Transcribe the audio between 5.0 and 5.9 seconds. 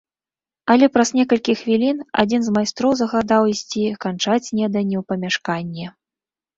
ў памяшканне.